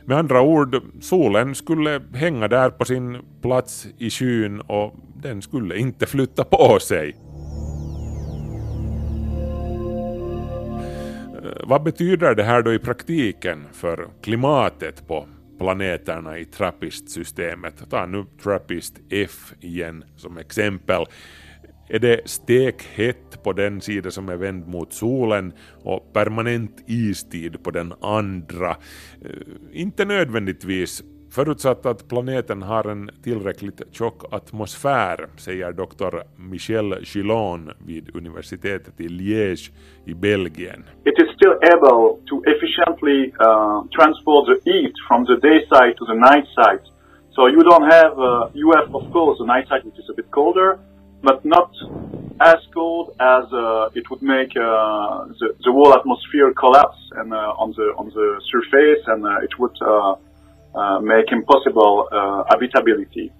[0.06, 5.78] Med andra ord, solen skulle hänga där på sin plats i skyn och den skulle
[5.78, 7.16] inte flytta på sig.
[11.44, 15.26] Eh, vad betyder det här då i praktiken för klimatet på
[15.60, 17.90] planeterna i Trappist-systemet?
[17.90, 21.06] Ta nu Trappist F igen som exempel.
[21.90, 27.72] Är det stekhett på den sida som är vänd mot solen och permanent istid på
[27.72, 28.70] den andra?
[28.70, 29.32] Eh,
[29.72, 38.16] inte nödvändigtvis Förutsatt att planeten har en tillräckligt tjock atmosfär, säger doktor Michel Gillon vid
[38.16, 39.72] universitetet i Liège
[40.06, 40.84] i Belgien.
[41.06, 46.06] It is still able to efficiently uh, transport the heat from the day side to
[46.06, 46.84] the night side.
[47.36, 50.14] So you don't have, uh, you have of course the night side which is a
[50.14, 50.80] bit colder,
[51.22, 51.72] but not
[52.42, 57.54] as cold as uh, it would make uh, the, the whole atmosphere collapse and uh,
[57.58, 60.16] on the on the surface, and uh, it would uh,
[60.76, 62.08] uh, make impossible
[62.50, 63.32] habitability.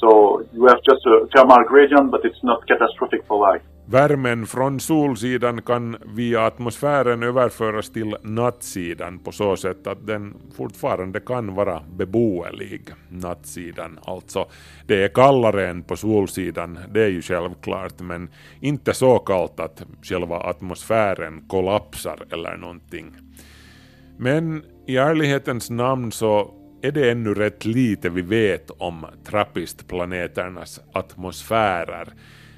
[0.00, 3.62] So you have just a thermal gradient, but it's not catastrophic for life.
[3.86, 11.20] Värmen från solsidan kan via atmosfären överföras till nattsidan på så sätt att den fortfarande
[11.20, 12.90] kan vara beboelig.
[13.08, 14.48] Nattsidan alltså.
[14.86, 19.82] Det är kallare än på solsidan, det är ju självklart, men inte så kallt att
[20.02, 23.16] själva atmosfären kollapsar eller någonting.
[24.16, 32.08] Men i ärlighetens namn så är det ännu rätt lite vi vet om trappistplaneternas atmosfärer.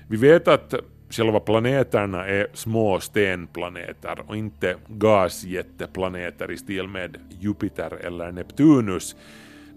[0.08, 0.74] Vi vet att
[1.16, 9.16] själva planeterna är e, små stenplaneter och inte gasjätteplaneter i stil med Jupiter eller Neptunus.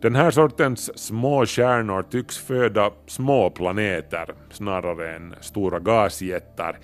[0.02, 6.78] Den här sortens små stjärnor tycks föda små planeter snarare än stora gasjättar.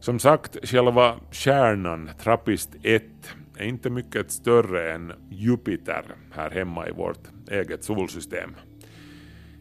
[0.00, 3.02] Som sagt, själva kärnan, Trappist 1,
[3.58, 8.54] är inte mycket större än Jupiter här hemma i vårt eget solsystem.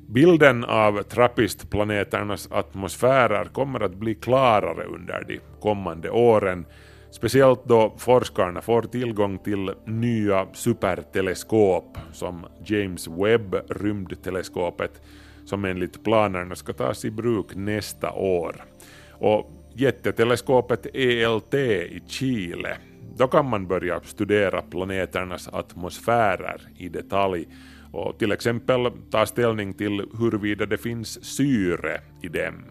[0.08, 6.66] Bilden av trappistplaneternas atmosfärer kommer att bli klarare under de kommande åren,
[7.12, 15.02] speciellt då forskarna får tillgång till nya superteleskop som James Webb rymdteleskopet
[15.46, 18.56] som enligt planerna ska tas i bruk nästa år.
[19.12, 22.78] Och jätteteleskopet ELT i Chile
[23.18, 27.48] då kan man börja studera planeternas atmosfärer i detalj
[27.94, 32.66] och till exempel ta ställning till huruvida det finns syre i dem.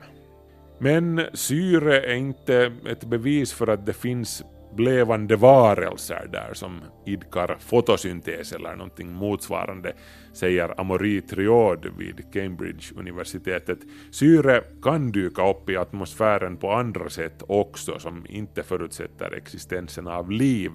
[0.79, 4.45] Men syre är inte ett bevis för att det finns
[4.79, 9.93] levande varelser där som idkar fotosyntes eller någonting motsvarande,
[10.33, 13.79] säger Amory Triod vid Cambridge-universitetet.
[14.11, 20.31] Syre kan dyka upp i atmosfären på andra sätt också som inte förutsätter existensen av
[20.31, 20.71] liv.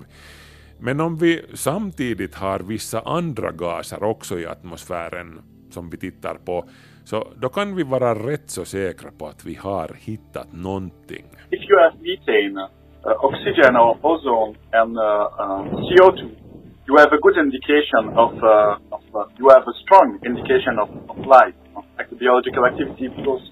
[0.79, 6.65] Men om vi samtidigt har vissa andra gaser också i atmosfären som vi tittar på,
[7.03, 11.25] så då kan vi vara rätt så säkra på att vi har hittat någonting.
[11.49, 12.61] If you have methane,
[13.05, 16.19] uh, oxygen or ozone and uh, um, uh, CO2,
[16.87, 20.89] you have a good indication of, uh, of uh, you have a strong indication of,
[21.11, 21.83] of life, of
[22.19, 23.43] biological activity, because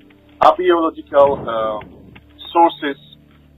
[0.41, 2.13] our biological uh, um,
[2.53, 2.97] sources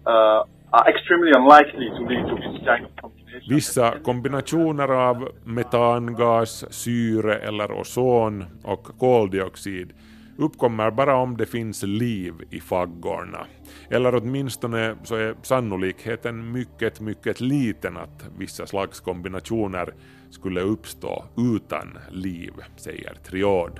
[0.06, 3.17] uh, are extremely unlikely to lead to this kind of.
[3.50, 9.94] Vissa kombinationer av metangas, syre eller ozon och koldioxid
[10.38, 13.48] uppkommer bara om det finns liv i faggorna.
[13.90, 19.94] Eller åtminstone så är sannolikheten mycket, mycket liten att vissa slags kombinationer
[20.30, 23.80] skulle uppstå utan liv, säger Triod.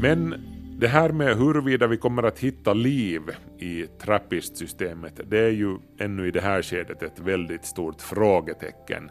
[0.00, 0.51] Men
[0.82, 3.22] det här med huruvida vi kommer att hitta liv
[3.58, 9.10] i trappistsystemet, det är ju ännu i det här skedet ett väldigt stort frågetecken.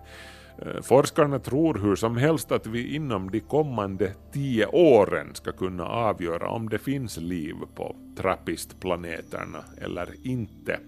[0.57, 5.85] Eh, forskarna tror hur som helst att vi inom de kommande tio åren ska kunna
[5.85, 10.79] avgöra om det finns liv på trappistplaneterna eller inte.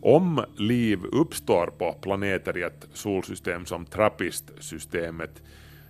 [0.00, 5.42] Om liv uppstår på planeter i ett solsystem som trappistsystemet,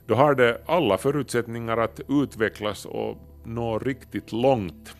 [0.07, 4.97] då har det alla förutsättningar att utvecklas och nå riktigt långt.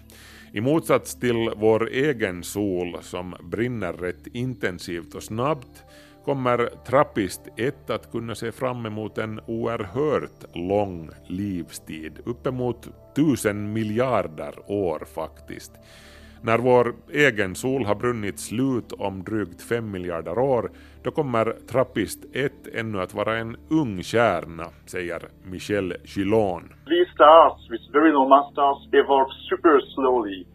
[0.53, 5.85] I motsats till vår egen sol som brinner rätt intensivt och snabbt
[6.25, 14.55] kommer Trappist 1 att kunna se fram emot en oerhört lång livstid, uppemot tusen miljarder
[14.67, 15.73] år faktiskt.
[16.47, 20.71] När vår egen sol har brunnit slut om drygt 5 miljarder år,
[21.03, 26.63] då kommer Trappist 1 ännu att vara en ung kärna, säger Michel Gillon.
[26.87, 30.47] These stars with very normal stars evolve super slowly.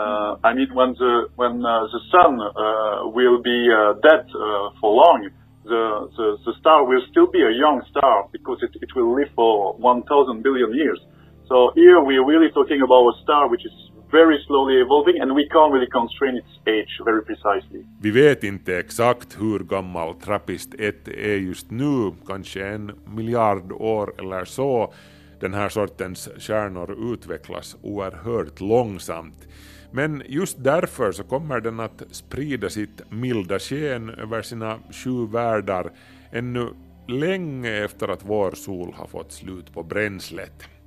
[0.00, 4.80] Uh, I mean, when the when uh, the sun uh, will be uh, dead uh,
[4.80, 5.20] for long,
[5.64, 5.82] the,
[6.16, 9.74] the the star will still be a young star because it, it will live for
[9.78, 11.00] 1,000 billion years.
[11.48, 15.34] So here we are really talking about a star which is very slowly evolving and
[15.34, 17.86] we can't really constrain its age very precisely.
[18.02, 24.14] Vi vet inte exakt hur gammal Trappist 1 är just nu, kanske en miljard år
[24.18, 24.92] eller så.
[25.40, 29.48] Den här sortens kärnor utvecklas oerhört långsamt.
[29.90, 35.92] Men just därför så kommer den att sprida sitt milda sken över sina sju världar
[36.32, 36.68] ännu
[37.08, 40.77] länge efter att vår sol har fått slut på bränslet.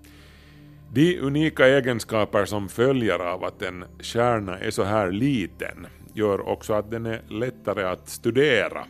[0.94, 6.74] De unika egenskaper som följer av att en kärna är så här liten gör också
[6.74, 8.86] att den är lättare att studera.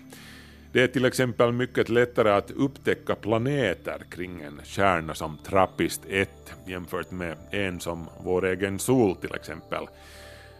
[0.71, 6.29] Det är till exempel mycket lättare att upptäcka planeter kring en kärna som Trappist 1
[6.67, 9.87] jämfört med en som vår egen sol till exempel.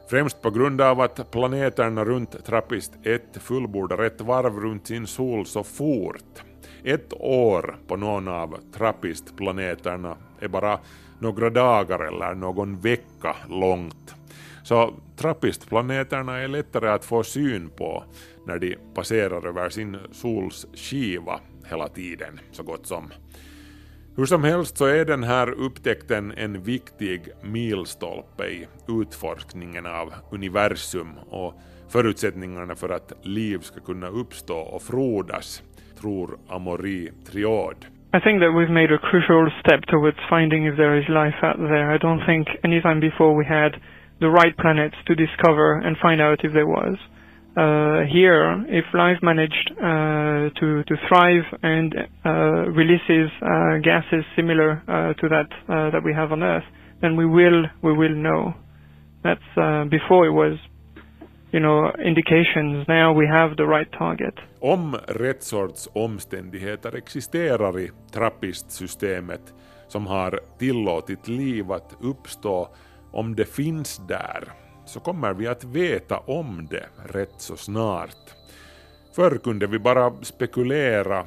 [0.09, 5.45] Främst på grund av att planeterna runt Trappist 1 fullbordar ett varv runt sin sol
[5.45, 6.43] så fort.
[6.83, 10.79] Ett år på någon av Trappist-planeterna är bara
[11.21, 14.15] några dagar eller någon vecka långt.
[14.63, 18.03] Så trappistplaneterna är lättare att få syn på
[18.47, 23.11] när de passerar över sin sols skiva hela tiden, så gott som.
[24.15, 31.13] Hur som helst så är den här upptäckten en viktig milstolpe i utforskningen av universum
[31.29, 31.53] och
[31.89, 35.63] förutsättningarna för att liv ska kunna uppstå och frodas,
[35.99, 37.85] tror Amori Triod.
[38.13, 41.57] I think that we've made a crucial step towards finding if there is life out
[41.57, 41.91] there.
[41.91, 43.79] I don't think any time before we had
[44.19, 46.97] the right planets to discover and find out if there was.
[47.55, 51.95] Uh, here, if life managed uh, to to thrive and
[52.25, 56.63] uh, releases uh, gases similar uh, to that uh, that we have on Earth,
[57.01, 58.53] then we will we will know.
[59.23, 60.57] That's before it was,
[61.53, 62.87] you know, indications.
[62.87, 64.33] Now we have the right target.
[64.59, 69.53] Om rätt sorts omständigheter existerar i trappistsystemet
[69.87, 72.69] som har tillåtit liv att uppstå,
[73.11, 74.43] om det finns där,
[74.85, 78.35] så kommer vi att veta om det rätt så snart.
[79.15, 81.25] Förr kunde vi bara spekulera,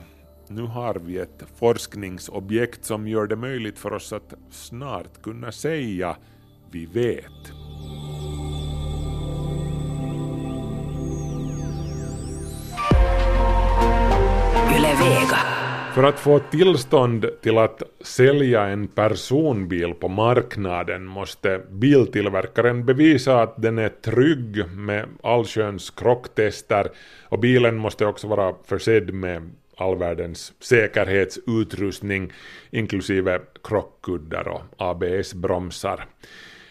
[0.49, 6.17] nu har vi ett forskningsobjekt som gör det möjligt för oss att snart kunna säga
[6.71, 7.54] vi vet.
[15.95, 23.63] För att få tillstånd till att sälja en personbil på marknaden måste biltillverkaren bevisa att
[23.63, 26.91] den är trygg med allsköns krocktester
[27.29, 32.33] och bilen måste också vara försedd med all världens säkerhetsutrustning
[32.71, 36.07] inklusive krockkuddar och ABS-bromsar.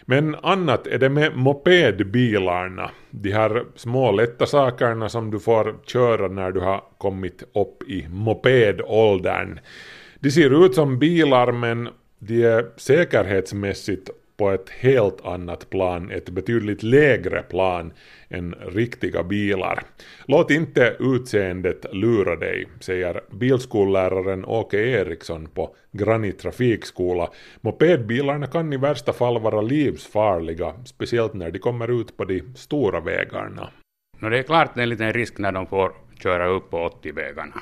[0.06, 6.28] Men annat är det med mopedbilarna, de här små lätta sakerna som du får köra
[6.28, 9.60] när du har kommit upp i mopedåldern.
[10.20, 11.88] De ser ut som bilar men
[12.18, 17.92] de är säkerhetsmässigt på ett helt annat plan, ett betydligt lägre plan
[18.28, 19.82] än riktiga bilar.
[20.26, 27.30] Låt inte utseendet lura dig, säger bilskolläraren Åke Eriksson på Granit trafikskola.
[27.60, 33.00] Mopedbilarna kan i värsta fall vara livsfarliga, speciellt när de kommer ut på de stora
[33.00, 33.70] vägarna.
[34.18, 36.88] No, det är klart det är en liten risk när de får köra upp på
[36.88, 37.60] 80-vägarna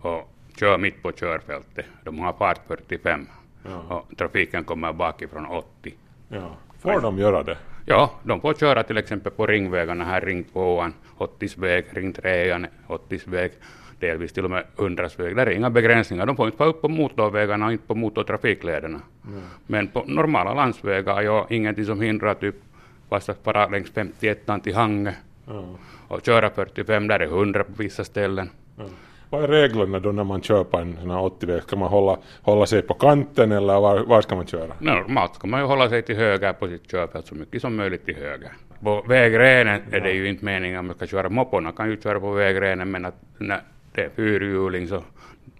[0.00, 0.28] och
[0.60, 1.86] kör mitt på körfältet.
[2.04, 3.26] De har fart 45
[3.64, 3.78] ja.
[3.88, 5.94] och trafiken kommer bakifrån 80.
[6.28, 6.56] Ja.
[6.78, 7.56] Får de göra det?
[7.86, 10.84] Ja, de får köra till exempel på ringvägarna här, ring 2
[11.18, 12.54] 80-väg, ring 3
[12.86, 13.52] 80-väg,
[13.98, 15.36] delvis till och med 100-väg.
[15.36, 16.26] Där är inga begränsningar.
[16.26, 19.00] De får inte vara upp på motorvägarna och inte på motortrafiklederna.
[19.26, 19.42] Mm.
[19.66, 22.54] Men på normala landsvägar, ja, ingenting som hindrar typ
[23.08, 25.14] fast att fara längs 51 till Hange
[25.48, 25.64] mm.
[26.08, 28.50] och köra 45, där är 100 på vissa ställen.
[28.78, 28.90] Mm.
[29.32, 31.62] Vad är reglerna då när man kör på en sån här 80-väg?
[31.62, 34.74] Ska man hålla, hålla sig på kanten eller var, var ska man köra?
[34.80, 38.04] Normalt ska man ju hålla sig till höger på sitt körfält så mycket som möjligt
[38.04, 38.52] till höger.
[38.80, 42.20] På vägrenen är det ju inte meningen att man ska köra, mopporna kan ju köra
[42.20, 43.60] på vägrenen men att när
[43.92, 45.02] det är fyrhjuling så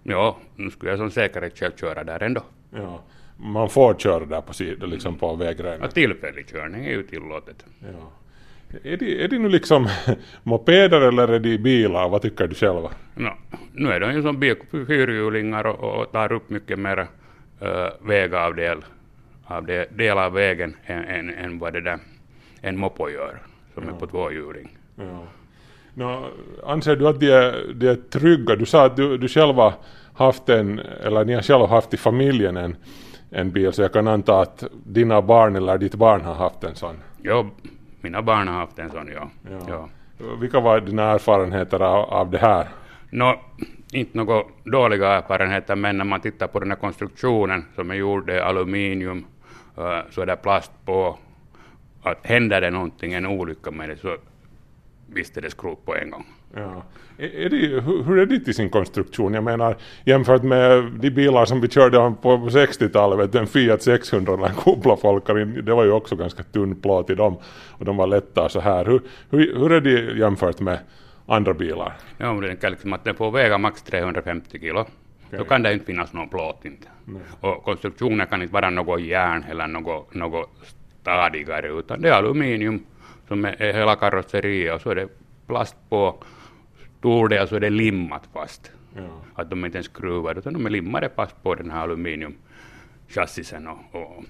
[0.03, 2.41] ja, nu skulle jag som säkerhet själv köra där ändå.
[2.75, 2.99] Ja.
[3.37, 4.53] Man får köra där på
[4.85, 5.79] liksom på vägrenen?
[5.81, 7.65] Ja, tillfällig körning är ju tillåtet.
[7.79, 8.11] Ja.
[8.83, 9.89] Är det, är det nu liksom
[10.43, 12.09] mopeder eller är det bilar?
[12.09, 12.89] Vad tycker du själva?
[13.15, 13.29] No,
[13.73, 18.77] nu är de ju som bil- fyrhjulingar och, och tar upp mycket mer uh, vägavdel
[19.45, 21.99] av det, del av vägen än, än, än vad det där
[22.61, 23.39] en moppo gör
[23.73, 24.77] som är på tvåhjuling.
[24.95, 25.23] Ja.
[25.93, 26.27] Nå,
[26.65, 28.55] anser du att de är, de är trygga?
[28.55, 29.73] Du sa att du, du själv har
[30.13, 32.75] haft en, eller ni har själva haft i familjen en,
[33.29, 36.75] en bil, så jag kan anta att dina barn eller ditt barn har haft en
[36.75, 36.95] sån.
[37.21, 37.49] Ja,
[38.03, 39.29] mina barn har haft en sån, ja.
[39.67, 39.89] ja.
[40.39, 42.67] Vilka var dina erfarenheter av, av det här?
[43.09, 43.41] Nå,
[43.91, 48.29] inte några dåliga erfarenheter, men när man tittar på den här konstruktionen som är gjord
[48.29, 49.25] i aluminium,
[49.77, 51.17] uh, så är det plast på.
[52.03, 54.17] Att händer det någonting, en olycka med det, så
[55.13, 56.25] visst är det skrot på en gång.
[56.55, 56.83] Ja.
[57.17, 59.33] Är, det, hur, är det i sin konstruktion?
[59.33, 63.81] Jag menar jämfört med de bilar som vi körde på 60-talet, vet du, en Fiat
[63.81, 67.37] 600 eller en Folkarin, det var ju också ganska tunn plåt i dem
[67.69, 68.85] och de var lätta så här.
[68.85, 70.79] Hur, hur, hur är det jämfört med
[71.25, 71.93] andra bilar?
[72.17, 74.85] Ja, om det är liksom att den får väga max 350 kilo.
[75.37, 76.87] Då kan det inte finnas någon plåt inte.
[77.05, 77.21] Nej.
[77.39, 80.49] Och konstruktionen kan inte vara något järn eller något, något
[81.01, 82.83] stadigare, utan det är aluminium
[83.27, 85.07] som är, är hela karosseriet och så är det
[85.47, 86.23] plast på
[86.99, 88.71] stor del så är det limmat fast.
[88.95, 89.21] Ja.
[89.35, 93.77] Att de inte är skruvar utan de är limmade fast på den här aluminiumchassisen och,
[93.91, 94.23] och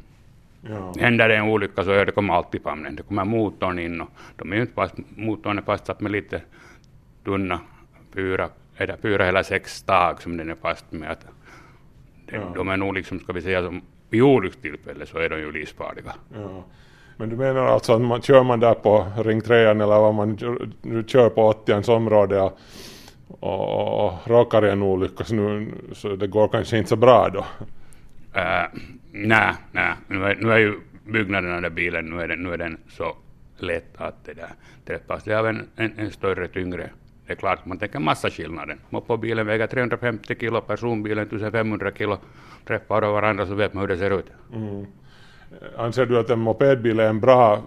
[0.70, 0.94] Ja.
[1.00, 2.96] Händer det en olycka så är det kommer alltid famnen.
[2.96, 6.42] Det kommer motorn in och de är ju inte fast, motorn är fastsatt med lite
[7.24, 7.60] tunna
[8.14, 11.12] fyra, är det fyra eller sex stag som den är fast med.
[11.12, 12.52] Att det, Ja.
[12.56, 16.14] De är nog liksom, ska vi säga, som vid olyckstillfälle så är de ju livsfarliga.
[16.34, 16.64] Ja.
[17.18, 20.38] Men du menar alltså att man, kör man där på Ring 3 eller vad man
[20.38, 22.60] kör- nu kör på 80 område och,
[23.40, 27.30] och, och råkar i en olycka så, nu, så det går kanske inte så bra
[27.30, 27.40] då?
[27.40, 28.80] Uh,
[29.12, 29.94] nej, nej.
[30.08, 32.78] Nu är, nu är ju byggnaden av den bilen, nu är den, nu är den
[32.90, 33.16] så
[33.58, 34.50] lätt att det där
[34.86, 36.90] träffas det av en, en, en större, tyngre.
[37.28, 38.80] Det är klart man tänker massaskillnaden.
[38.90, 42.18] Moppobilen väger 350 kilo, personbilen 1500 kilo.
[42.68, 44.26] Träffar de varandra så vet man hur det ser ut.
[44.54, 44.86] Mm.
[45.78, 47.64] Anser du att en mopedbil är en bra,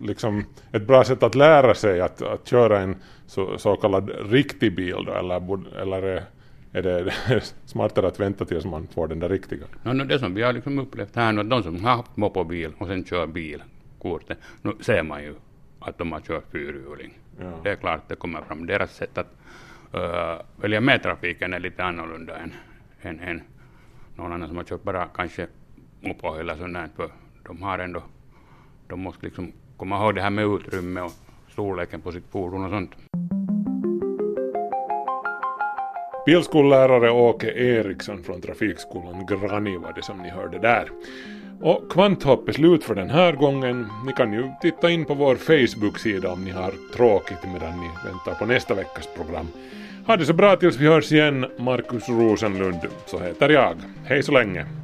[0.00, 4.76] liksom, ett bra sätt att lära sig att, att köra en så, så kallad riktig
[4.76, 6.24] bil då, eller, eller är,
[6.72, 7.12] är det
[7.64, 9.64] smartare att vänta tills man får den där riktiga?
[9.82, 12.16] No, no, det som vi har liksom upplevt här nu, att de som har haft
[12.16, 13.62] moppobil och sen kör bil,
[13.98, 15.34] kortet, nu ser man ju
[15.80, 17.18] att de har kört fyrhjuling.
[17.40, 17.52] Ja.
[17.62, 18.66] Det är klart det kommer fram.
[18.66, 19.36] Deras sätt att
[19.94, 22.52] uh, välja med trafiken är lite annorlunda än,
[23.02, 23.42] än, än
[24.16, 25.46] någon annan som har kört bara kanske
[26.00, 26.88] moppo eller sånt där.
[26.96, 27.10] För
[27.46, 28.02] de har ändå,
[28.88, 31.12] de måste liksom komma ihåg det här med utrymme och
[31.48, 32.90] storleken på sitt fordon och sånt.
[36.26, 40.90] Bilskollärare Åke Eriksson från Trafikskolan Grani var det som ni hörde där.
[41.62, 43.86] Och Kvanthopp är slut för den här gången.
[44.06, 48.34] Ni kan ju titta in på vår Facebook-sida om ni har tråkigt medan ni väntar
[48.34, 49.46] på nästa veckas program.
[50.06, 51.46] Ha det så bra tills vi hörs igen.
[51.58, 53.76] Markus Rosenlund, så heter jag.
[54.04, 54.79] Hej så länge.